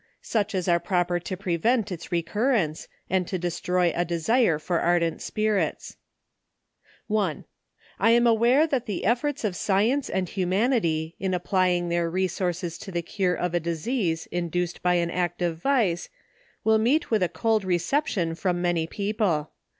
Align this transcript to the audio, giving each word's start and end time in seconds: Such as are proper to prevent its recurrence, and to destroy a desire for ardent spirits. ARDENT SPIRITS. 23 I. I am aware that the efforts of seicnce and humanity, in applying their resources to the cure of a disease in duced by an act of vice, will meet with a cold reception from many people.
Such 0.23 0.55
as 0.55 0.67
are 0.67 0.79
proper 0.79 1.19
to 1.19 1.37
prevent 1.37 1.91
its 1.91 2.11
recurrence, 2.11 2.87
and 3.07 3.27
to 3.27 3.37
destroy 3.37 3.91
a 3.95 4.03
desire 4.03 4.57
for 4.57 4.79
ardent 4.79 5.21
spirits. 5.21 5.95
ARDENT 7.11 7.43
SPIRITS. 7.43 7.47
23 7.99 7.99
I. 7.99 8.09
I 8.09 8.11
am 8.15 8.25
aware 8.25 8.65
that 8.65 8.87
the 8.87 9.05
efforts 9.05 9.43
of 9.43 9.53
seicnce 9.53 10.09
and 10.11 10.27
humanity, 10.27 11.15
in 11.19 11.35
applying 11.35 11.89
their 11.89 12.09
resources 12.09 12.79
to 12.79 12.91
the 12.91 13.03
cure 13.03 13.35
of 13.35 13.53
a 13.53 13.59
disease 13.59 14.25
in 14.31 14.49
duced 14.49 14.81
by 14.81 14.95
an 14.95 15.11
act 15.11 15.43
of 15.43 15.57
vice, 15.61 16.09
will 16.63 16.79
meet 16.79 17.11
with 17.11 17.21
a 17.21 17.29
cold 17.29 17.63
reception 17.63 18.33
from 18.33 18.59
many 18.59 18.87
people. 18.87 19.51